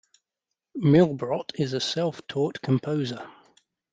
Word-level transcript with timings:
Milbrodt 0.83 1.51
is 1.59 1.73
a 1.73 1.79
self-taught 1.79 2.59
composer. 2.63 3.29